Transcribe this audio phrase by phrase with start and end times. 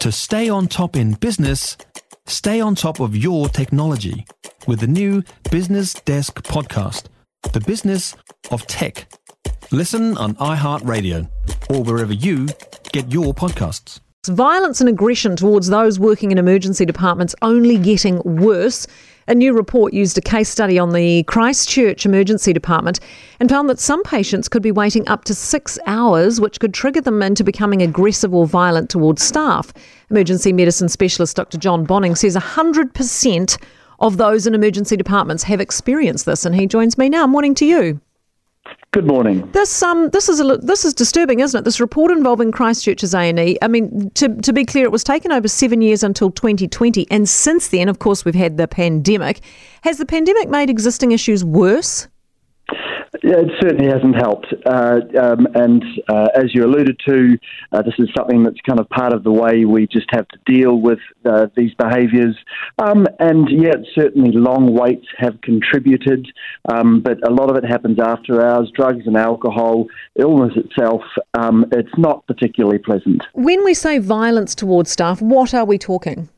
[0.00, 1.76] To stay on top in business,
[2.26, 4.24] stay on top of your technology
[4.66, 7.08] with the new Business Desk podcast,
[7.52, 8.16] The Business
[8.50, 9.12] of Tech.
[9.70, 11.28] Listen on iHeartRadio
[11.68, 12.48] or wherever you
[12.92, 14.00] get your podcasts.
[14.26, 18.86] Violence and aggression towards those working in emergency departments only getting worse.
[19.30, 22.98] A new report used a case study on the Christchurch Emergency Department
[23.38, 27.00] and found that some patients could be waiting up to six hours, which could trigger
[27.00, 29.72] them into becoming aggressive or violent towards staff.
[30.10, 31.58] Emergency medicine specialist Dr.
[31.58, 33.62] John Bonning says 100%
[34.00, 37.24] of those in emergency departments have experienced this, and he joins me now.
[37.28, 38.00] Morning to you.
[38.92, 39.48] Good morning.
[39.52, 41.64] This um this is a, this is disturbing, isn't it?
[41.64, 43.56] This report involving Christchurch's A and E.
[43.62, 47.28] I mean, to to be clear, it was taken over seven years until 2020, and
[47.28, 49.42] since then, of course, we've had the pandemic.
[49.82, 52.08] Has the pandemic made existing issues worse?
[53.24, 54.46] Yeah, it certainly hasn't helped.
[54.64, 57.38] Uh, um, and uh, as you alluded to,
[57.72, 60.38] uh, this is something that's kind of part of the way we just have to
[60.46, 62.36] deal with uh, these behaviours.
[62.78, 66.24] Um, and yet, certainly, long waits have contributed,
[66.72, 68.70] um, but a lot of it happens after hours.
[68.76, 69.86] Drugs and alcohol,
[70.16, 71.02] illness itself,
[71.34, 73.24] um, it's not particularly pleasant.
[73.32, 76.28] When we say violence towards staff, what are we talking?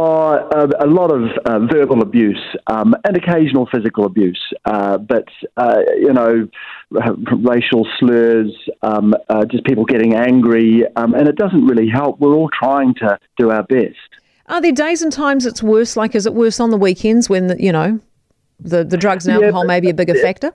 [0.00, 5.26] Oh, a, a lot of uh, verbal abuse um, and occasional physical abuse, uh, but
[5.56, 6.48] uh, you know,
[6.92, 12.20] racial slurs, um, uh, just people getting angry, um, and it doesn't really help.
[12.20, 13.96] We're all trying to do our best.
[14.46, 15.96] Are there days and times it's worse?
[15.96, 17.98] Like, is it worse on the weekends when the, you know
[18.60, 20.54] the the drugs and alcohol yeah, may be a bigger factor?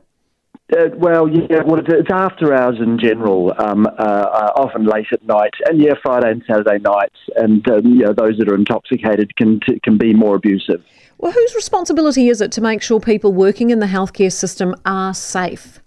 [0.72, 5.22] Uh, well, yeah, well, it's after hours in general, um, uh, uh, often late at
[5.24, 9.36] night, and yeah, Friday and Saturday nights, and um, you know those that are intoxicated
[9.36, 10.82] can can be more abusive.
[11.18, 15.14] Well, whose responsibility is it to make sure people working in the healthcare system are
[15.14, 15.83] safe?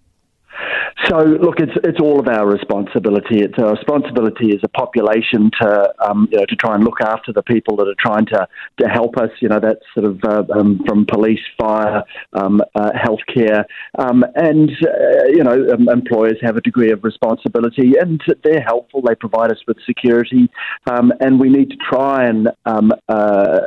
[1.08, 3.38] So, look, it's it's all of our responsibility.
[3.38, 7.32] It's our responsibility as a population to um, you know to try and look after
[7.32, 8.48] the people that are trying to,
[8.80, 9.30] to help us.
[9.40, 13.64] You know, that's sort of uh, um, from police, fire, um, uh, healthcare,
[13.98, 19.00] um, and uh, you know um, employers have a degree of responsibility, and they're helpful.
[19.02, 20.50] They provide us with security,
[20.90, 23.60] um, and we need to try and uh, uh,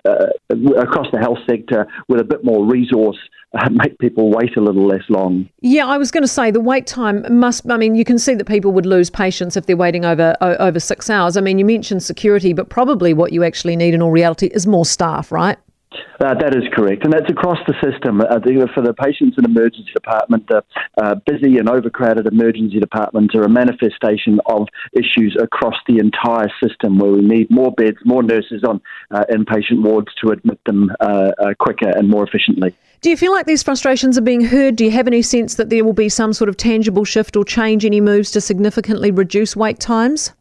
[0.80, 3.18] across the health sector with a bit more resource
[3.54, 5.50] uh, make people wait a little less long.
[5.62, 7.70] Yeah, I was going to say the wait time must.
[7.70, 10.80] I mean, you can see that people would lose patience if they're waiting over over
[10.80, 11.36] six hours.
[11.36, 14.68] I mean, you mentioned security, but probably what you actually need in all reality is
[14.68, 15.58] more staff, right?
[15.92, 18.22] Uh, that is correct, and that's across the system.
[18.22, 18.40] Uh,
[18.76, 20.64] for the patients in emergency department, the
[21.02, 27.00] uh, busy and overcrowded emergency departments are a manifestation of issues across the entire system,
[27.00, 28.80] where we need more beds, more nurses on
[29.12, 32.76] uh, inpatient wards to admit them uh, uh, quicker and more efficiently.
[33.02, 34.76] Do you feel like these frustrations are being heard?
[34.76, 37.46] Do you have any sense that there will be some sort of tangible shift or
[37.46, 40.34] change, any moves to significantly reduce wait times?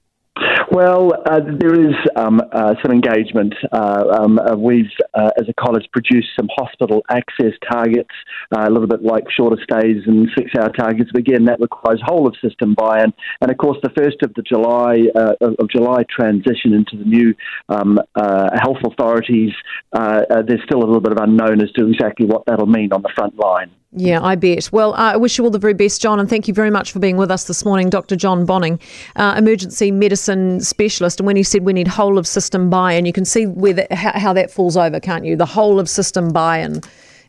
[0.71, 3.55] Well, uh, there is um, uh, some engagement.
[3.73, 8.11] Uh, um, uh, we've, uh, as a college, produced some hospital access targets,
[8.55, 11.11] uh, a little bit like shorter stays and six-hour targets.
[11.13, 13.15] But again, that requires whole of system buy-in.
[13.41, 14.99] And of course, the first of the July
[15.41, 17.35] of July transition into the new
[17.71, 19.53] um, health authorities.
[19.93, 23.13] there's still a little bit of unknown as to exactly what that'll mean on the
[23.17, 23.71] front line.
[23.93, 24.71] Yeah, I bet.
[24.71, 26.93] Well, uh, I wish you all the very best, John, and thank you very much
[26.93, 28.17] for being with us this morning, Dr.
[28.17, 28.79] John Bonning,
[29.17, 31.21] uh, emergency medicine specialist.
[31.21, 33.87] And when he said we need whole of system buy in, you can see where
[33.91, 35.37] how, that falls over, can't you?
[35.37, 36.83] The whole of system buy in.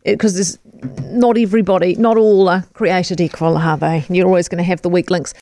[0.03, 0.57] Because there's
[1.11, 4.05] not everybody, not all are created equal, are they?
[4.09, 5.33] You're always going to have the weak links.